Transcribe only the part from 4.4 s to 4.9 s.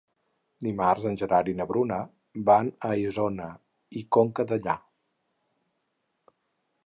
Dellà.